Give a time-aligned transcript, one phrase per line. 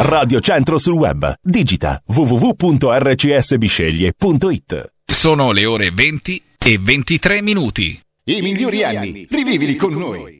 [0.00, 1.34] Radio Centro sul web.
[1.42, 4.92] Digita www.rcsbisceglie.it.
[5.04, 8.00] Sono le ore 20 e 23 minuti.
[8.26, 10.37] I migliori anni, rivivili con noi.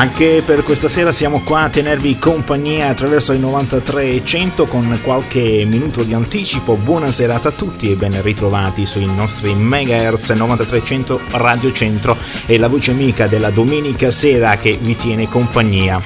[0.00, 5.66] Anche per questa sera siamo qua a tenervi compagnia attraverso i 93 100 con qualche
[5.66, 6.76] minuto di anticipo.
[6.76, 12.16] Buona serata a tutti e ben ritrovati sui nostri megahertz 9300 Radio Centro
[12.46, 16.00] e la voce amica della domenica sera che vi tiene compagnia.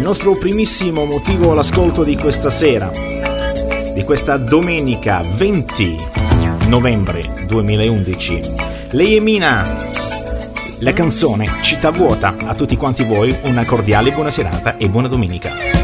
[0.00, 2.90] Il nostro primissimo motivo all'ascolto di questa sera,
[3.92, 5.96] di questa domenica 20
[6.68, 8.40] novembre 2011.
[8.92, 9.62] Lei è Mina,
[10.78, 12.34] la canzone Città Vuota.
[12.46, 15.79] A tutti quanti voi una cordiale buona serata e buona domenica.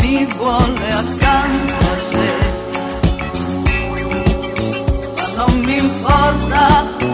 [0.00, 1.02] Me mi vuole a
[2.10, 2.30] sé,
[5.16, 7.11] ma não mi importa.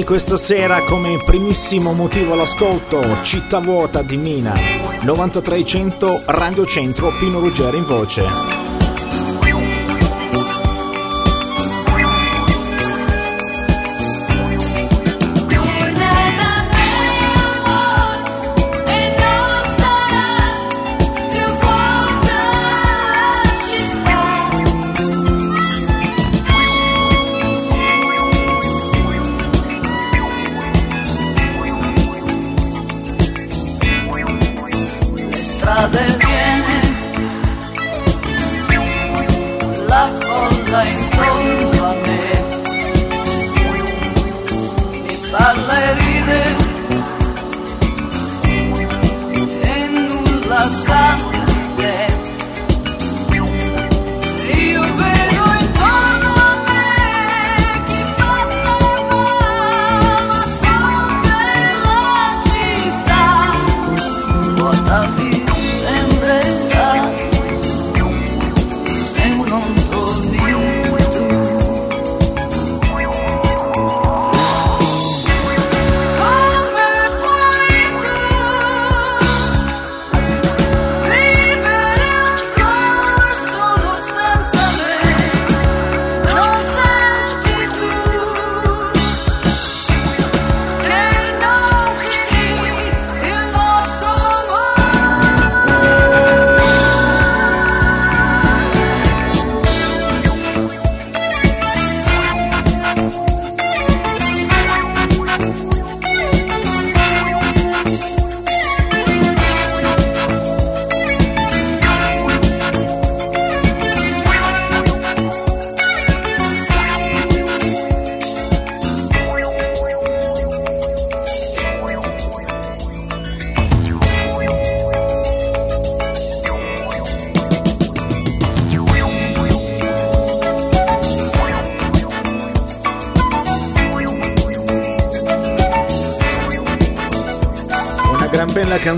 [0.00, 4.54] Anni questa sera come primissimo motivo all'ascolto Città vuota di Mina.
[5.02, 8.59] 9300 Radio Centro Pino Ruggero in voce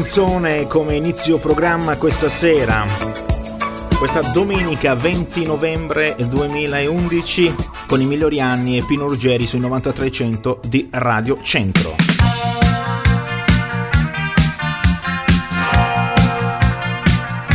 [0.02, 2.84] canzone come inizio programma questa sera,
[3.96, 7.54] questa domenica 20 novembre 2011
[7.86, 12.01] con i migliori anni e Pino Ruggeri sui 9300 di Radio Centro.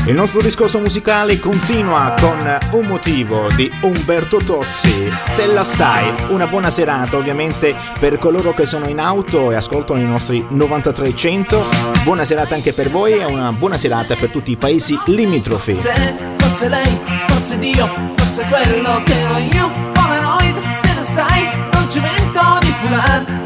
[0.07, 6.29] Il nostro discorso musicale continua con un motivo di Umberto Tozzi, Stella Style.
[6.29, 11.61] Una buona serata ovviamente per coloro che sono in auto e ascoltano i nostri 9300.
[12.05, 15.75] Buona serata anche per voi e una buona serata per tutti i paesi limitrofi.
[15.75, 21.99] Se fosse lei, fosse Dio, fosse quello che ero io, Polaroid, Stella Style, non ci
[21.99, 23.36] vento di fular,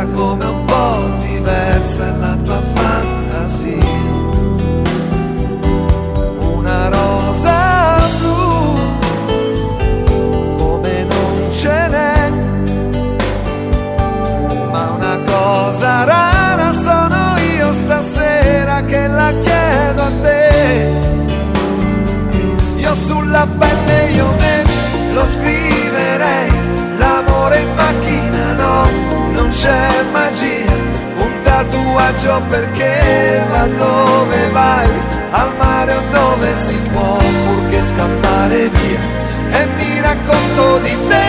[0.00, 2.31] come un po' diversa la
[32.02, 34.88] faccio perché va dove vai,
[35.30, 39.00] al mare o dove si può, purché scappare via.
[39.58, 41.24] E mi racconto di te,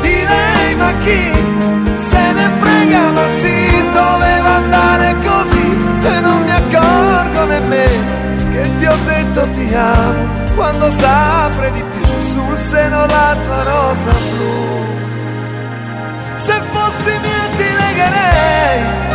[0.00, 1.22] di lei, ma chi
[1.96, 5.66] se ne frega, ma sì, doveva andare così.
[6.02, 8.14] E non mi accorgo nemmeno
[8.52, 14.10] che ti ho detto ti amo, quando sapre di più sul seno la tua rosa
[14.30, 14.54] blu.
[16.36, 19.05] Se fossi mia ti legherei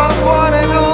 [0.00, 0.89] from one and all.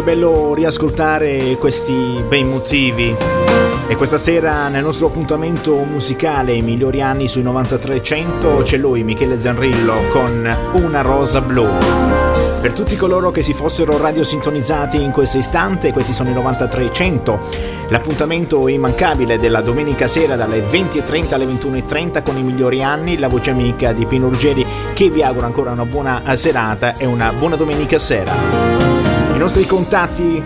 [0.00, 3.14] È bello riascoltare questi bei motivi.
[3.86, 9.40] E questa sera nel nostro appuntamento musicale I migliori anni sui 9300 c'è lui, Michele
[9.40, 11.66] Zanrillo, con Una rosa blu.
[12.60, 17.38] Per tutti coloro che si fossero radiosintonizzati in questo istante, questi sono i 9300,
[17.88, 23.50] l'appuntamento immancabile della domenica sera dalle 20.30 alle 21.30 con i migliori anni, la voce
[23.50, 27.98] amica di Pino Ruggeri che vi augura ancora una buona serata e una buona domenica
[27.98, 29.07] sera.
[29.38, 30.42] I nostri contatti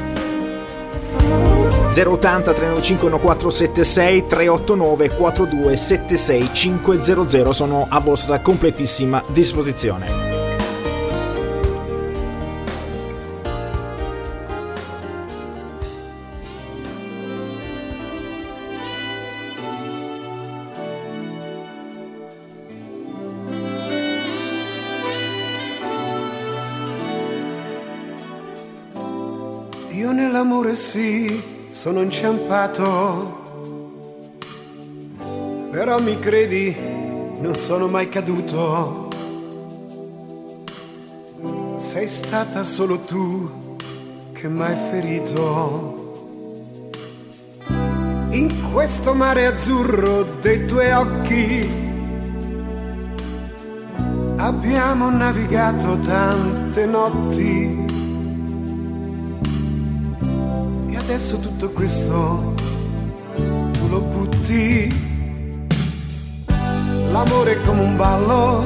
[1.94, 10.31] 080 395 1476 389 42 76 500 sono a vostra completissima disposizione.
[30.74, 33.40] Sì, sono inciampato.
[35.70, 36.74] Però mi credi,
[37.38, 39.08] non sono mai caduto.
[41.76, 43.50] Sei stata solo tu
[44.32, 46.00] che mi hai ferito.
[48.30, 51.70] In questo mare azzurro dei tuoi occhi
[54.36, 57.81] abbiamo navigato tante notti.
[61.12, 62.54] Adesso tutto questo
[63.34, 64.88] tu lo butti.
[67.10, 68.64] L'amore è come un ballo,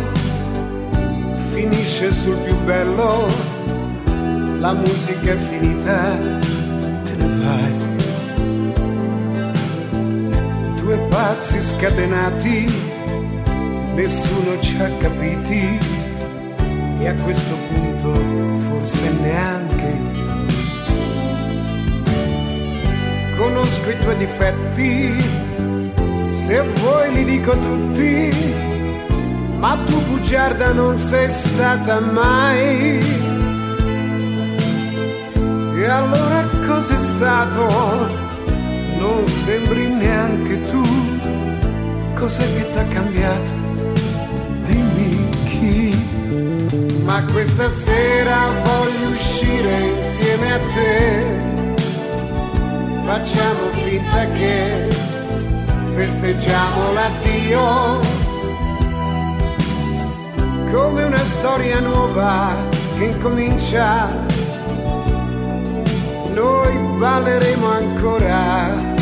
[1.50, 3.26] finisce sul più bello.
[4.60, 6.18] La musica è finita,
[7.02, 7.74] te ne vai.
[10.76, 12.72] Due pazzi scatenati,
[13.96, 15.78] nessuno ci ha capiti.
[17.00, 18.14] E a questo punto
[18.68, 20.25] forse neanche io.
[23.36, 25.14] Conosco i tuoi difetti,
[26.30, 28.30] se vuoi li dico tutti,
[29.58, 32.98] ma tu bugiarda non sei stata mai.
[35.76, 37.66] E allora cos'è stato?
[38.98, 40.82] Non sembri neanche tu,
[42.14, 43.50] cos'è che t'ha cambiato?
[44.64, 47.02] Dimmi chi.
[47.04, 51.55] Ma questa sera voglio uscire insieme a te
[53.06, 54.88] facciamo finta che
[55.94, 58.00] festeggiamo l'addio.
[60.72, 62.56] Come una storia nuova
[62.98, 64.08] che incomincia
[66.34, 68.94] noi balleremo ancora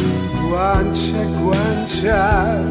[0.49, 2.63] guancia guancia.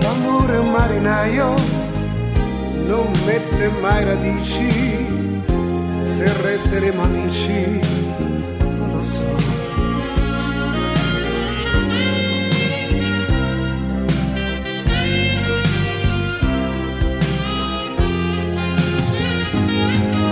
[0.00, 1.73] L'amore è un marinaio
[2.86, 5.06] non mette mai radici,
[6.02, 7.80] se resteremo amici,
[8.58, 9.22] non lo so.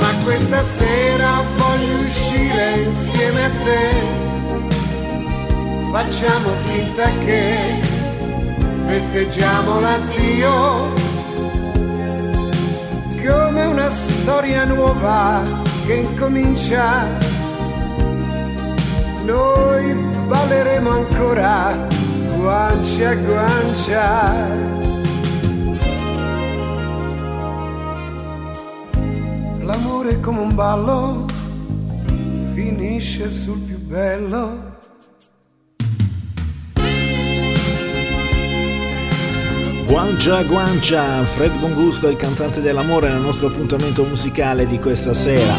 [0.01, 3.91] Ma questa sera voglio uscire insieme a te,
[5.91, 7.81] facciamo finta che
[8.87, 11.02] festeggiamo l'addio
[13.27, 15.43] come una storia nuova
[15.87, 17.07] che incomincia.
[19.25, 19.95] Noi
[20.27, 21.87] balleremo ancora
[22.37, 24.33] guancia a guancia.
[29.61, 31.25] L'amore è come un ballo,
[32.55, 34.62] finisce sul più bello.
[40.03, 45.55] Guancia Guancia, Fred Bongusto, il cantante dell'amore nel nostro appuntamento musicale di questa sera,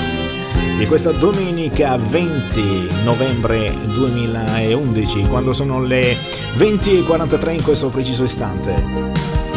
[0.78, 6.18] di questa domenica 20 novembre 2011, quando sono le
[6.58, 9.53] 20.43 in questo preciso istante.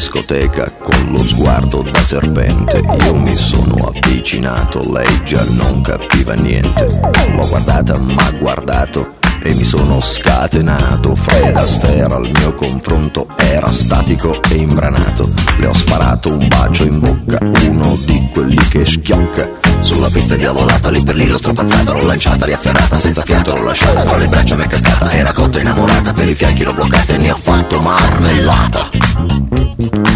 [0.00, 2.82] Discoteca con lo sguardo da serpente.
[3.04, 6.86] Io mi sono avvicinato, lei già non capiva niente.
[7.34, 11.14] L'ho guardata, m'ha guardato e mi sono scatenato.
[11.14, 15.30] Fred Astaire al mio confronto era statico e imbranato.
[15.58, 19.69] Le ho sparato un bacio in bocca, uno di quelli che schiocca.
[19.80, 24.02] Sulla pista diavolata, lì per lì l'ho strapazzata, l'ho lanciata, riafferrata, senza fiato l'ho lasciata,
[24.02, 27.18] tra le braccia mi è cascata, era cotta innamorata, per i fianchi l'ho bloccata e
[27.18, 28.88] ne ho fatto marmellata.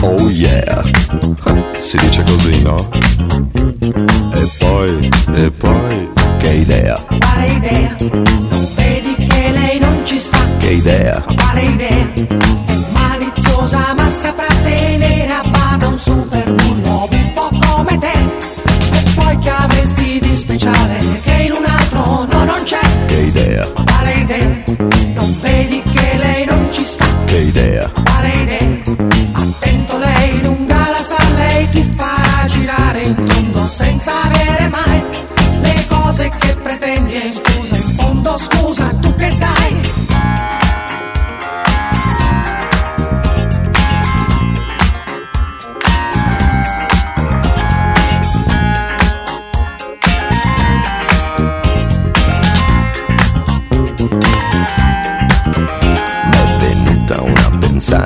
[0.00, 0.82] Oh yeah,
[1.80, 2.88] si dice così, no?
[4.34, 7.96] E poi, e poi, che idea, Quale idea?
[7.98, 10.38] Non vedi che lei non ci sta?
[10.58, 12.12] che idea, Quale idea?
[12.14, 15.42] È maliziosa ma saprà tenere a
[23.44, 24.62] idea, Quale idea?
[25.14, 27.04] Non vedi che lei non ci sta?
[27.26, 28.82] che idea, Quale idea?
[29.32, 34.63] Attento lei lunga la sa, lei ti farà girare in tondo senza avere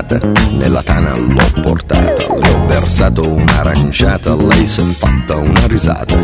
[0.08, 0.20] serata,
[0.52, 6.14] nella tana l'ho portata, le ho versato un'aranciata, lei si è fatta una risata.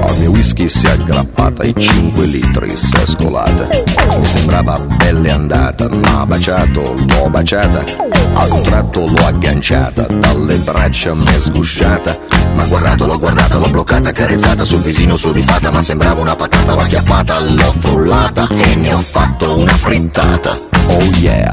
[0.00, 3.68] Al mio whisky si è aggrappata, i 5 litri si è scolata.
[4.16, 7.84] Mi sembrava belle andata, ma baciato, l'ho baciata.
[8.32, 12.18] Al contratto l'ho agganciata, dalle braccia mi è sgusciata.
[12.54, 16.80] Ma guardato, l'ho guardata, l'ho bloccata, carezzata sul visino sudifata, ma sembrava una patata, l'ho
[16.80, 20.56] acchiappata, l'ho frullata e ne ho fatto una frittata.
[20.90, 21.52] Oh yeah,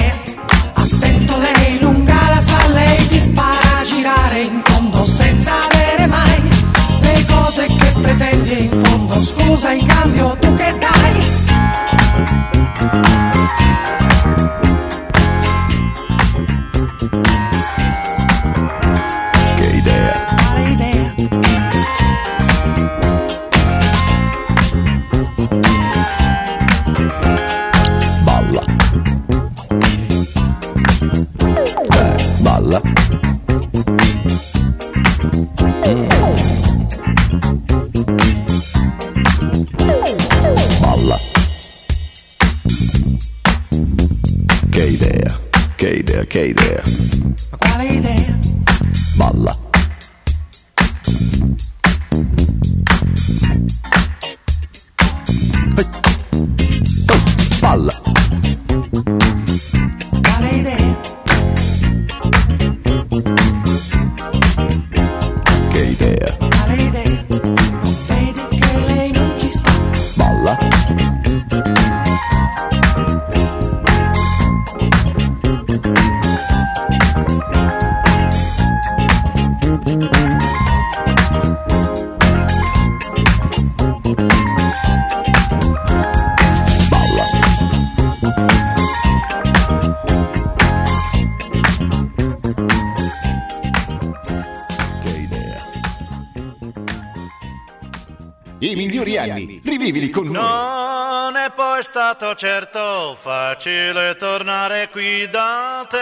[102.41, 105.99] Certo facile tornare qui da te.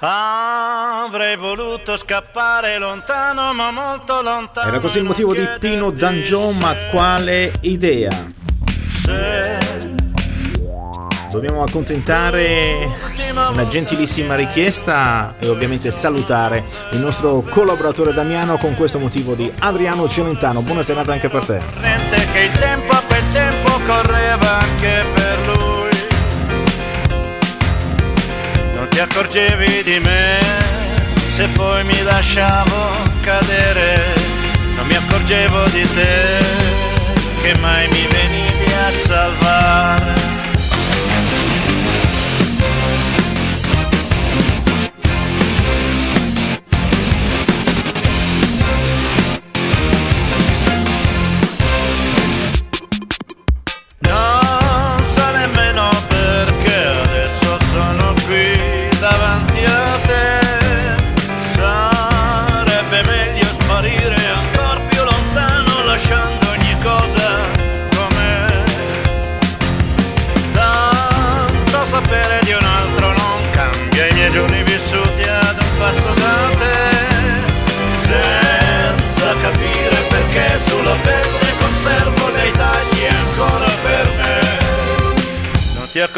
[0.00, 4.68] Avrei voluto scappare lontano, ma molto lontano.
[4.68, 8.10] Era così il motivo di Pino Dangiò, ma quale idea?
[11.30, 12.86] Dobbiamo accontentare
[13.52, 20.06] una gentilissima richiesta e ovviamente salutare il nostro collaboratore Damiano con questo motivo di Adriano
[20.06, 20.60] Celentano.
[20.60, 23.09] Buona serata anche per te.
[23.90, 25.98] Correva anche per lui.
[28.74, 30.38] Non ti accorgevi di me
[31.26, 32.78] se poi mi lasciavo
[33.22, 34.14] cadere.
[34.76, 36.38] Non mi accorgevo di te
[37.42, 40.49] che mai mi venivi a salvare.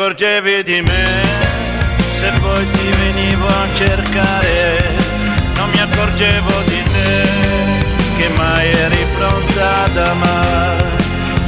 [0.03, 1.07] Accorgevi di me
[2.19, 4.97] se poi ti venivo a cercare.
[5.55, 7.23] Non mi accorgevo di te
[8.17, 10.91] che mai eri pronta ad amare.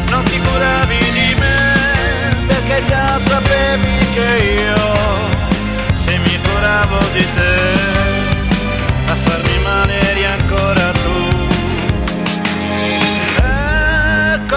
[0.09, 4.93] Non ti curavi di me perché già sapevi che io
[5.97, 8.04] se mi curavo di te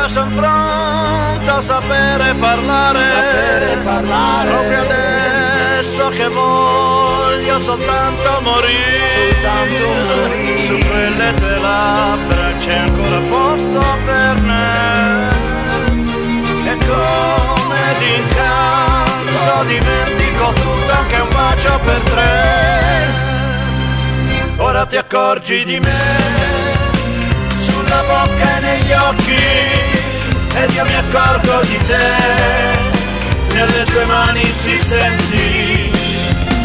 [0.07, 4.49] Ecco son pronto a sapere parlare, Sapere parlare.
[4.49, 10.65] proprio adesso che voglio soltanto morire, Soltanto morire.
[10.65, 15.29] su quelle tue labbra c'è ancora posto per me.
[16.63, 23.05] E come d'incanto dimentico tutto anche un bacio per tre.
[24.55, 26.45] Ora ti accorgi di me
[27.59, 29.96] sulla bocca e negli occhi
[30.63, 32.95] ed io mi accorgo di te.
[33.53, 35.91] Nelle tue mani insistenti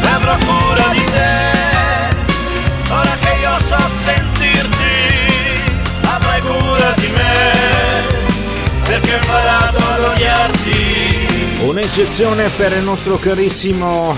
[0.02, 1.50] avrò cura di te.
[2.90, 4.94] Ora che io so sentirti
[6.04, 8.80] avrai cura di me.
[8.84, 11.60] Perché ho imparato ad odiarti.
[11.60, 14.16] Un'eccezione per il nostro carissimo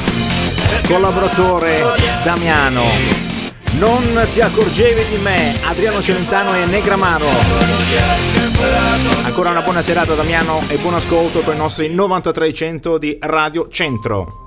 [0.87, 1.83] collaboratore
[2.23, 3.33] Damiano.
[3.79, 8.44] Non ti accorgevi di me, Adriano Celentano e Negramaro.
[9.25, 14.43] Ancora una buona serata Damiano e buon ascolto con i nostri 9300 di Radio Centro.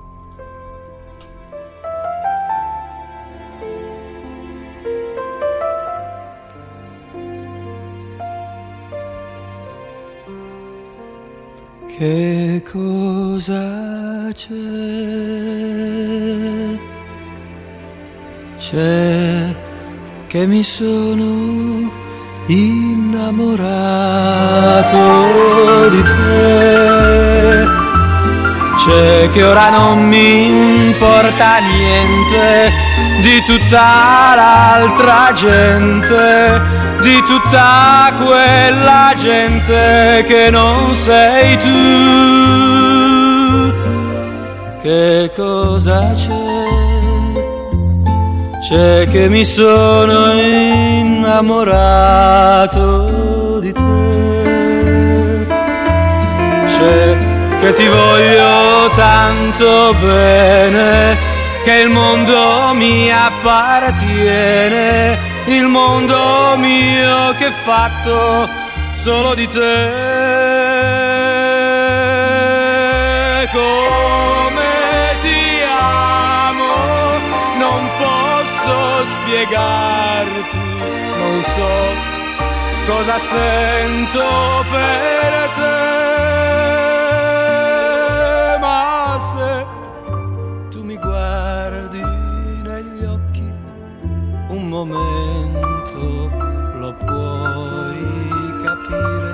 [11.98, 14.54] Che cosa c'è?
[18.58, 19.56] C'è
[20.28, 21.97] che mi sono
[22.48, 23.68] innamorato
[25.90, 27.66] di te.
[28.78, 32.72] C'è che ora non mi importa niente
[33.22, 36.62] di tutta l'altra gente,
[37.02, 42.46] di tutta quella gente che non sei tu.
[44.80, 46.56] Che cosa c'è?
[48.68, 50.32] C'è che mi sono
[51.28, 52.80] innamorato
[53.60, 55.46] di te.
[56.66, 57.16] C'è
[57.60, 61.16] che ti voglio tanto bene,
[61.64, 68.48] che il mondo mi appartiene, il mondo mio che è fatto
[68.94, 70.06] solo di te.
[73.52, 76.74] Come ti amo,
[77.58, 80.47] non posso spiegarti,
[81.38, 81.70] non so
[82.86, 84.24] cosa sento
[84.72, 85.76] per te,
[88.58, 89.66] ma se
[90.70, 92.00] tu mi guardi
[92.62, 93.48] negli occhi
[94.48, 96.28] un momento
[96.80, 98.00] lo puoi
[98.64, 99.32] capire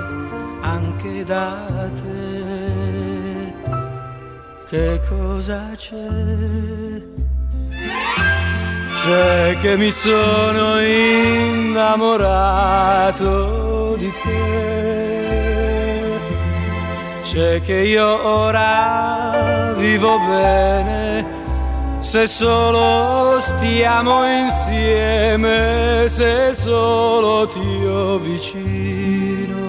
[0.61, 1.65] anche da
[2.01, 3.53] te.
[4.67, 7.14] Che cosa c'è?
[9.05, 12.05] C'è che mi sono innamorato
[13.97, 16.09] di te.
[17.21, 21.23] C'è che io ora vivo bene.
[22.01, 29.67] Se solo stiamo insieme, se solo ti ho vicino,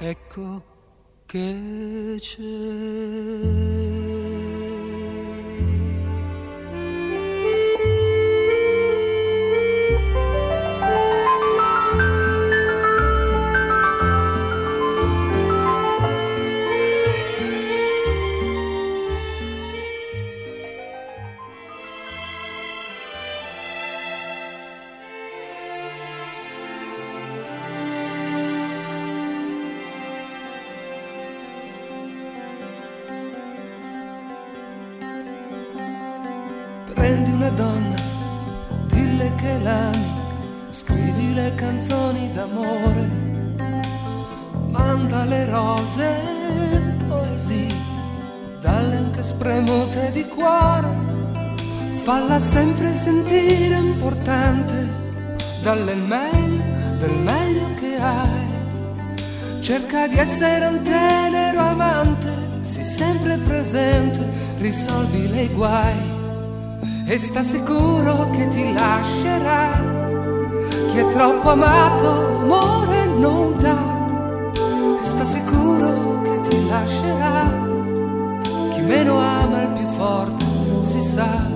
[0.00, 0.62] ecco
[1.24, 4.13] che c'è.
[65.14, 66.12] Risolvi i guai
[67.06, 69.92] e sta sicuro che ti lascerà.
[70.90, 73.92] Chi è troppo amato amore non dà.
[75.00, 77.52] E sta sicuro che ti lascerà.
[78.70, 80.44] Chi meno ama il più forte
[80.80, 81.52] si sa.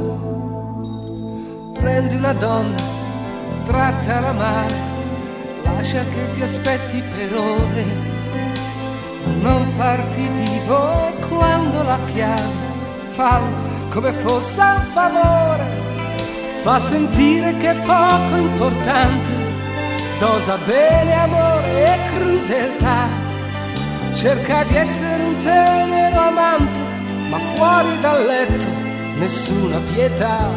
[1.75, 2.83] Prendi una donna,
[3.65, 4.77] trattala male,
[5.63, 8.17] lascia che ti aspetti per ore.
[9.41, 12.68] Non farti vivo quando la chiami,
[13.19, 13.57] fallo
[13.91, 15.67] come fosse un favore,
[16.63, 19.31] fa sentire che è poco importante,
[20.21, 23.09] dosa bene amore e crudeltà,
[24.15, 26.79] cerca di essere un tenero amante,
[27.31, 28.67] ma fuori dal letto
[29.17, 30.49] nessuna pietà,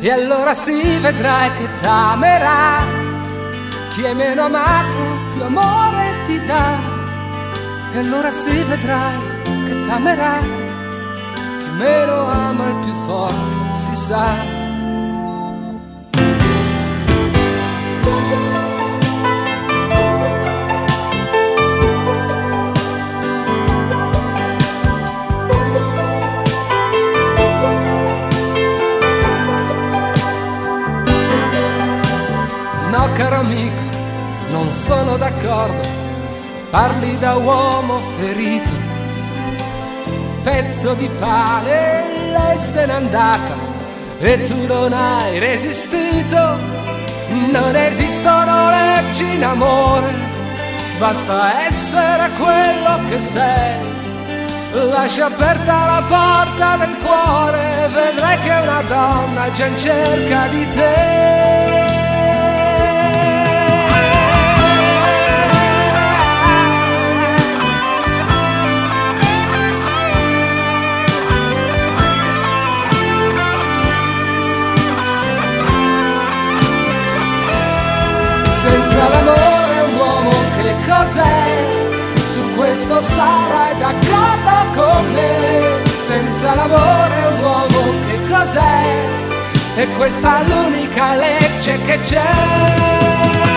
[0.00, 2.82] e allora si vedrai che t'amerà,
[3.90, 5.02] chi è meno amato
[5.34, 6.78] più amore ti dà,
[7.92, 9.18] e allora si vedrai
[9.66, 10.68] che t'amerà
[11.80, 14.34] meno ama il più forte, si sa.
[32.90, 33.72] No, caro amico,
[34.50, 35.88] non sono d'accordo,
[36.68, 38.79] parli da uomo ferito,
[40.42, 43.54] pezzo di pane, lei se n'è andata
[44.18, 46.56] e tu non hai resistito,
[47.28, 50.12] non esistono leggi in amore,
[50.98, 53.88] basta essere quello che sei.
[54.72, 61.79] Lascia aperta la porta del cuore, vedrai che una donna già in cerca di te.
[81.00, 81.66] Cos'è?
[82.32, 85.82] Su questo sarai d'accordo con me.
[86.06, 89.08] Senza l'amore un uomo che cos'è?
[89.76, 93.49] E questa è l'unica legge che c'è.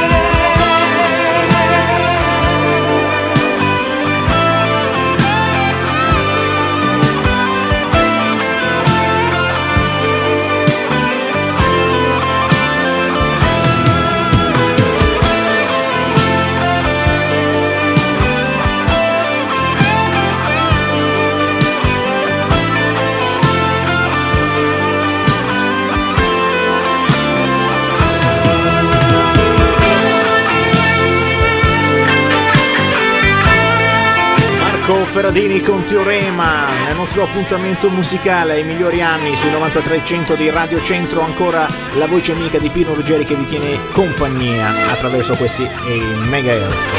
[35.13, 41.21] Ferradini con Teorema nel nostro appuntamento musicale ai migliori anni sui 9300 di Radio Centro
[41.21, 41.67] ancora
[41.99, 45.99] la voce amica di Pino Ruggeri che vi tiene compagnia attraverso questi eh,
[46.29, 46.93] megahertz.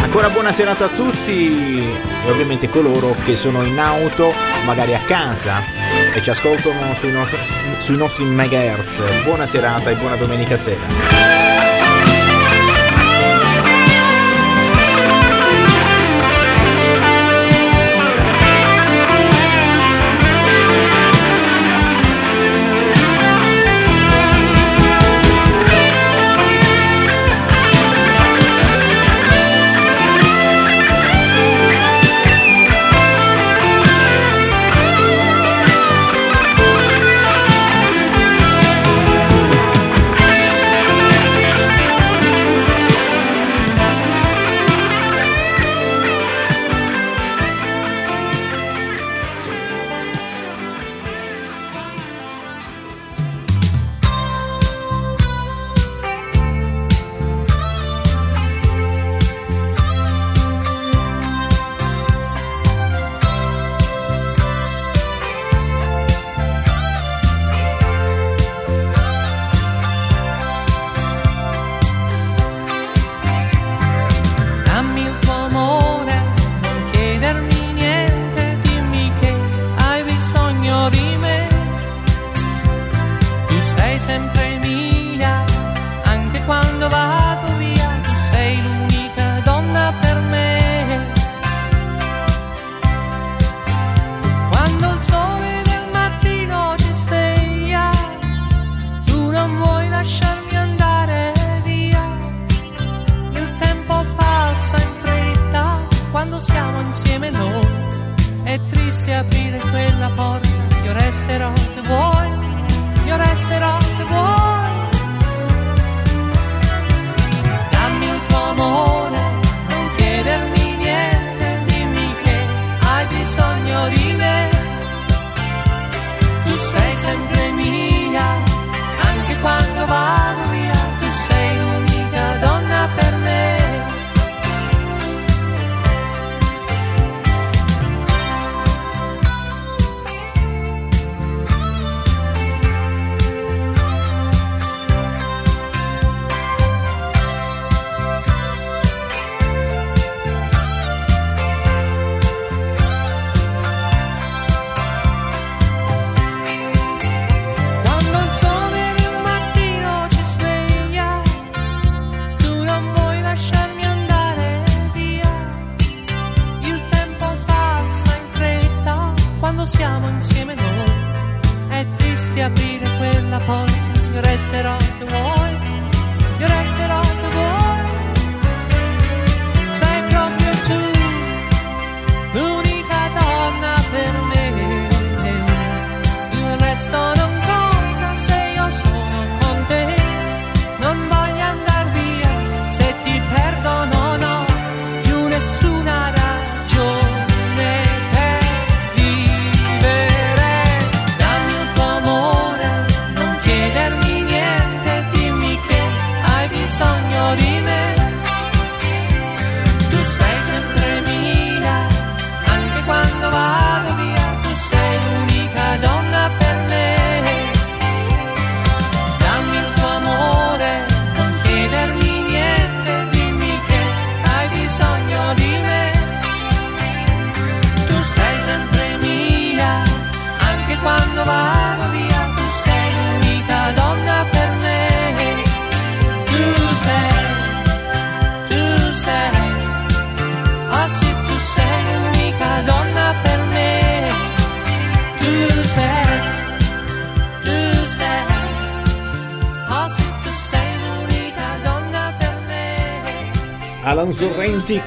[0.00, 4.32] Ancora buona serata a tutti e ovviamente coloro che sono in auto
[4.64, 5.62] magari a casa
[6.14, 7.28] e ci ascoltano sui, no-
[7.76, 9.02] sui nostri megahertz.
[9.24, 11.47] Buona serata e buona domenica sera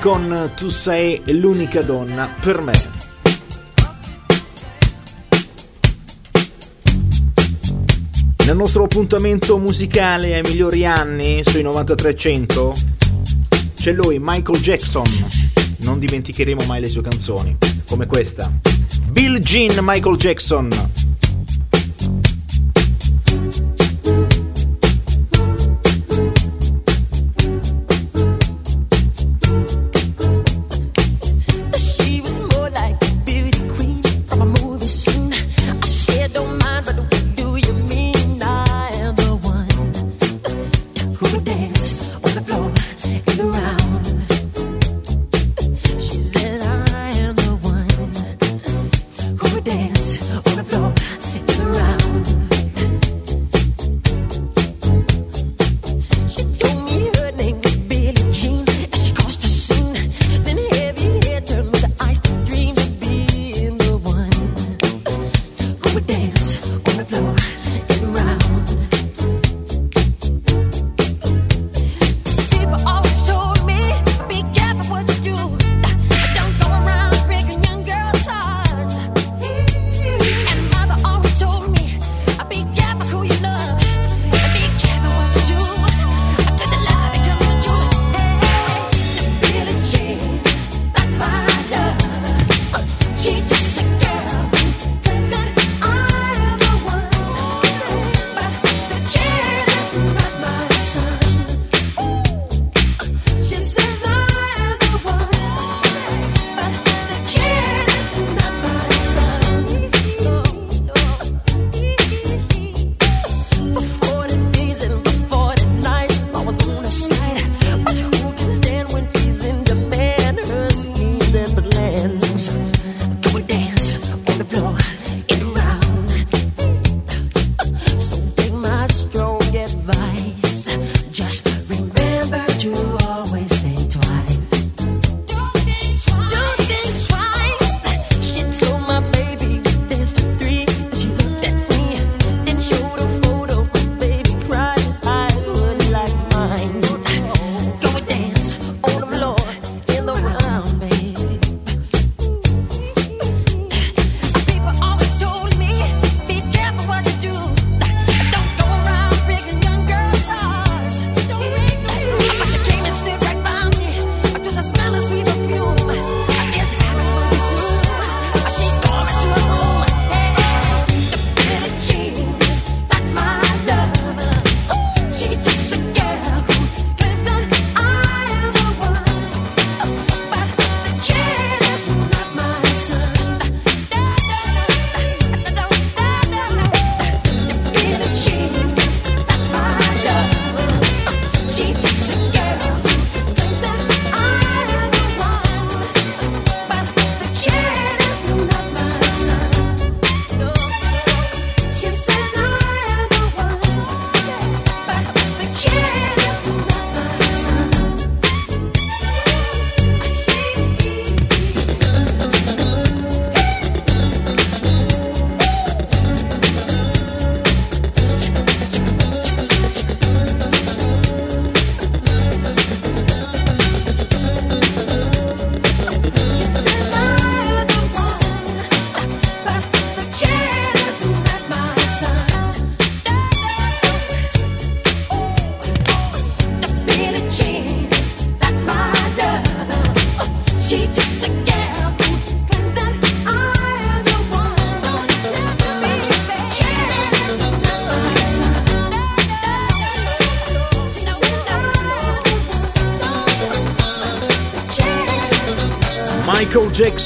[0.02, 2.74] con Tu sei l'unica donna per me.
[8.48, 12.76] Nel nostro appuntamento musicale ai migliori anni sui 9300
[13.76, 15.06] c'è lui, Michael Jackson.
[15.78, 18.52] Non dimenticheremo mai le sue canzoni, come questa.
[19.12, 20.70] Bill Jean Michael Jackson.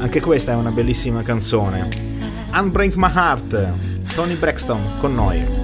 [0.00, 1.88] Anche questa è una bellissima canzone.
[2.52, 3.72] Unbreak My Heart,
[4.14, 5.63] Tony Braxton con noi.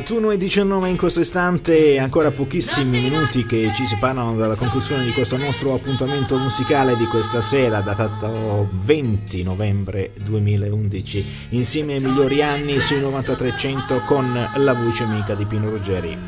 [0.00, 5.12] 21 e 19 in questo istante, ancora pochissimi minuti che ci separano dalla conclusione di
[5.12, 12.80] questo nostro appuntamento musicale di questa sera, datato 20 novembre 2011, insieme ai migliori anni
[12.80, 16.18] sui 9300 con la voce amica di Pino Ruggeri.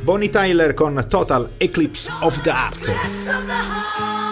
[0.00, 4.31] Bonnie Tyler con Total Eclipse of the Heart.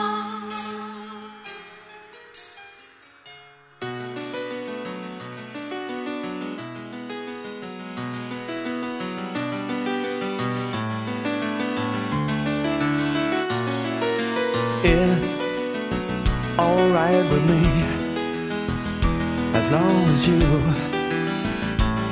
[14.83, 15.45] It's
[16.59, 17.61] alright with me
[19.53, 20.41] as long as you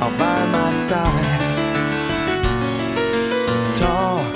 [0.02, 1.40] are by my side.
[3.74, 4.34] Talk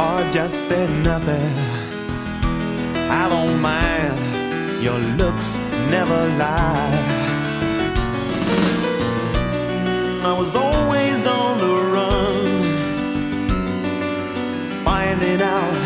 [0.00, 1.56] or just say nothing.
[3.08, 5.56] I don't mind, your looks
[5.92, 6.98] never lie.
[10.24, 12.64] I was always on the run,
[14.84, 15.83] finding out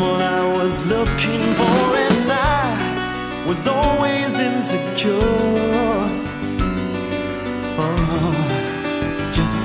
[0.00, 5.18] what I was looking for, and I was always insecure.
[7.76, 9.64] Oh, just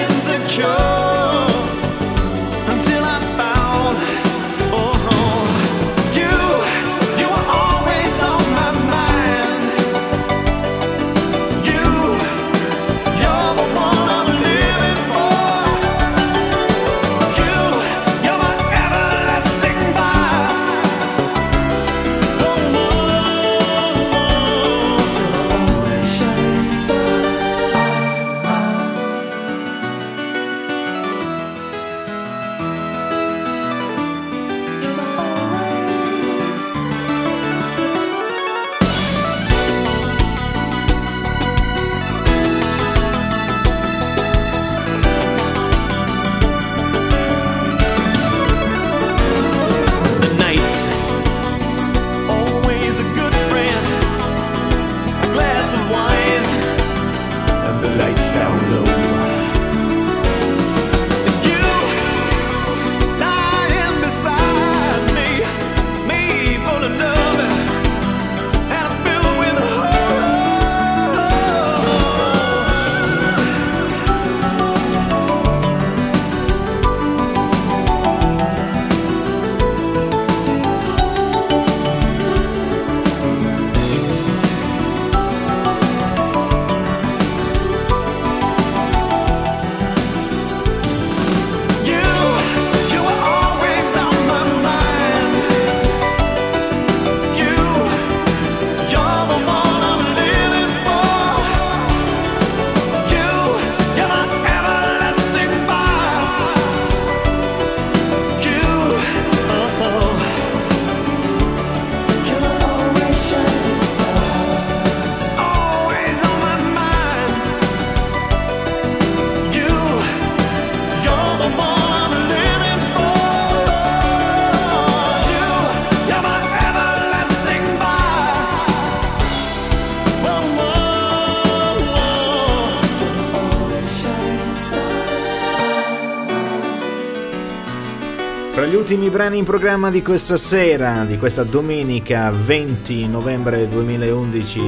[139.21, 144.61] brani in programma di questa sera, di questa domenica 20 novembre 2011.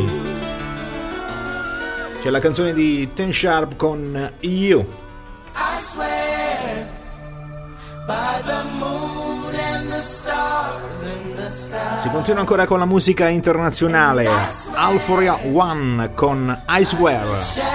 [2.22, 4.86] C'è la canzone di Ten Sharp con You.
[5.56, 6.88] I swear
[8.06, 12.02] by the moon and the stars in the sky.
[12.02, 14.30] Si continua ancora con la musica internazionale.
[14.76, 17.73] Alphoria One con I Swear.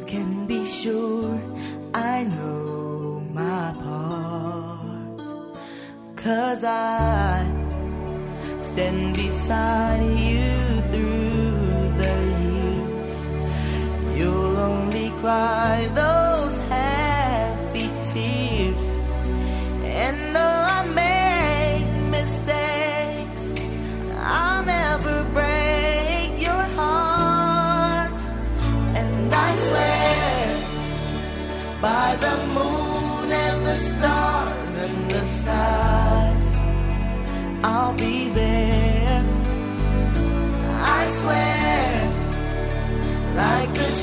[0.00, 1.38] You can be sure
[1.92, 5.20] I know my part.
[6.16, 7.44] Cause I
[8.58, 10.56] stand beside you
[10.90, 13.16] through the years.
[14.18, 15.59] You'll only cry.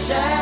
[0.08, 0.37] shine.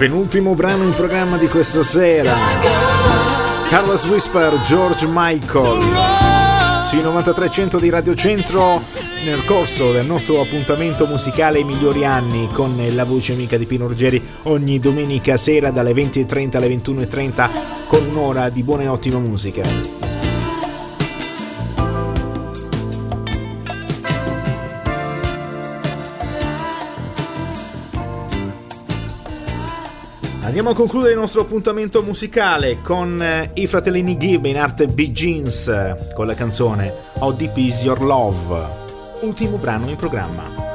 [0.00, 2.32] Penultimo brano in programma di questa sera.
[3.68, 6.86] Carlos Whisper, George Michael.
[6.86, 8.82] Sui 9300 di Radio Centro
[9.26, 13.86] nel corso del nostro appuntamento musicale I migliori anni con la voce amica di Pino
[13.86, 17.50] Ruggeri ogni domenica sera dalle 20.30 alle 21.30
[17.86, 19.99] con un'ora di buona e ottima musica.
[30.50, 35.12] Andiamo a concludere il nostro appuntamento musicale con eh, i fratellini Gibb in arte Bee
[35.12, 38.66] Jeans eh, con la canzone How Deep Is Your Love,
[39.20, 40.69] ultimo brano in programma.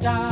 [0.00, 0.29] está.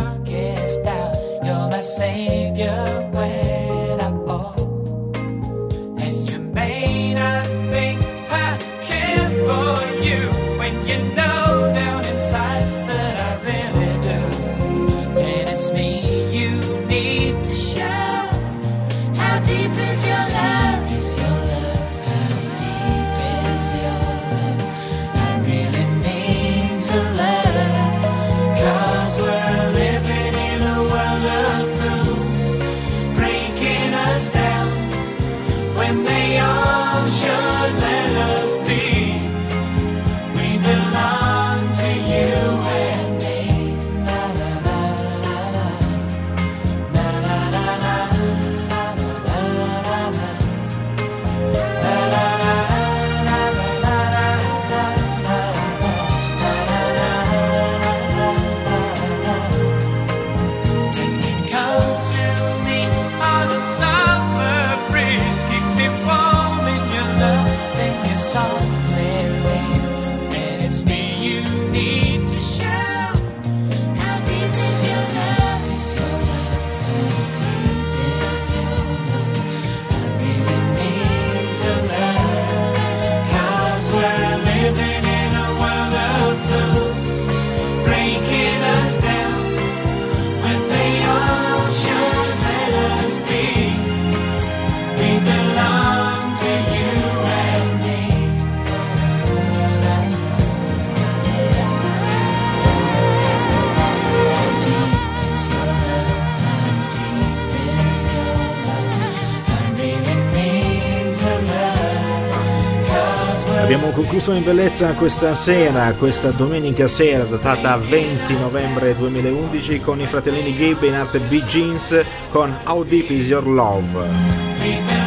[114.29, 120.55] Concluso in bellezza questa sera, questa domenica sera datata 20 novembre 2011 con i fratellini
[120.55, 124.98] Gibb in arte Bee Jeans con How Deep Is Your Love.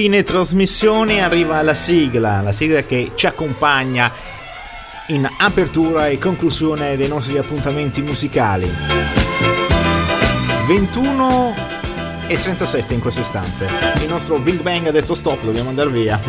[0.00, 4.08] Fine trasmissione arriva la sigla, la sigla che ci accompagna
[5.08, 8.72] in apertura e conclusione dei nostri appuntamenti musicali.
[10.68, 11.52] 21
[12.28, 13.66] e 37 in questo istante.
[14.00, 16.20] Il nostro Big Bang ha detto stop, dobbiamo andare via.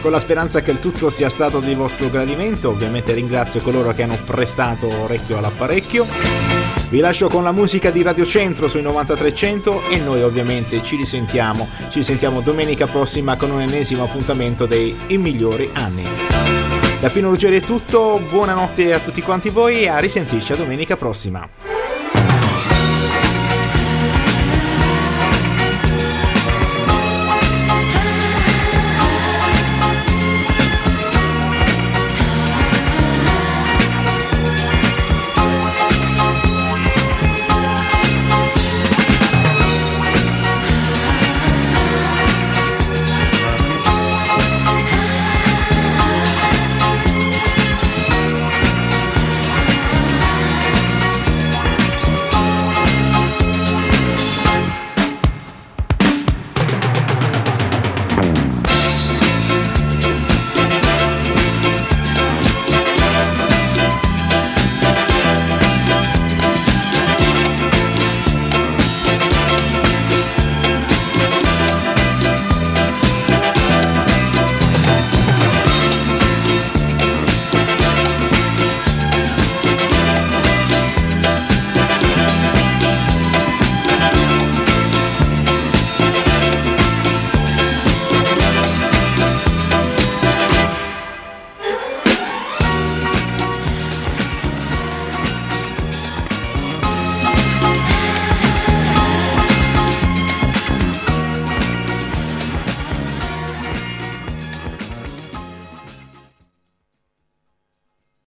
[0.00, 4.04] Con la speranza che il tutto sia stato di vostro gradimento, ovviamente ringrazio coloro che
[4.04, 6.45] hanno prestato orecchio all'apparecchio.
[6.88, 11.68] Vi lascio con la musica di Radio Centro sui 9300 e noi ovviamente ci risentiamo.
[11.88, 16.04] Ci risentiamo domenica prossima con un ennesimo appuntamento dei I migliori anni.
[17.00, 20.96] Da Pino Ruggeri è tutto, buonanotte a tutti quanti voi e a risentirci a domenica
[20.96, 21.65] prossima.